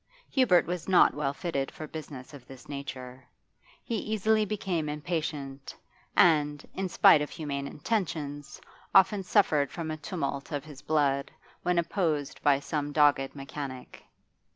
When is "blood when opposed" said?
10.81-12.41